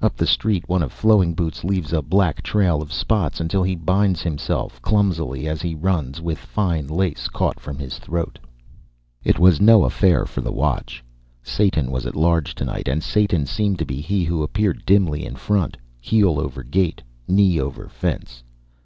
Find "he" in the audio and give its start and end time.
3.64-3.74, 5.60-5.74, 14.00-14.22